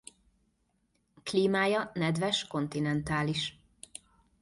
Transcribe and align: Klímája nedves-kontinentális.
Klímája 1.23 1.91
nedves-kontinentális. 1.93 3.59